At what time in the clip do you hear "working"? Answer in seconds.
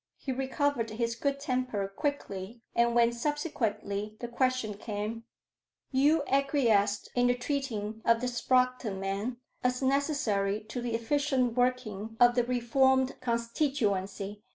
11.55-12.17